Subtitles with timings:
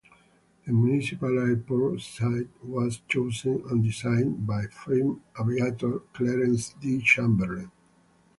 [0.65, 7.03] The municipal airport site was chosen and designed by famed aviator Clarence D.
[7.03, 7.69] Chamberlin.